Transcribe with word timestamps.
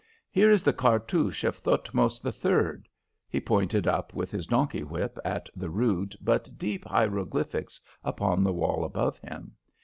Here 0.31 0.49
is 0.49 0.63
the 0.63 0.73
cartouche 0.73 1.43
of 1.43 1.57
Thotmes 1.61 2.19
the 2.19 2.31
Third," 2.31 2.89
he 3.29 3.39
pointed 3.39 3.85
up 3.85 4.15
with 4.15 4.31
his 4.31 4.47
donkey 4.47 4.83
whip 4.83 5.19
at 5.23 5.47
the 5.55 5.69
rude, 5.69 6.15
but 6.21 6.57
deep, 6.57 6.85
hieroglyphics 6.85 7.79
upon 8.03 8.43
the 8.43 8.51
wall 8.51 8.83
above 8.83 9.19
him. 9.19 9.51